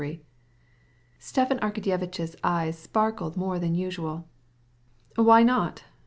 [1.19, 4.27] Stepan Arkadyevitch's eyes sparkled more than usual.
[5.15, 5.83] "Why not?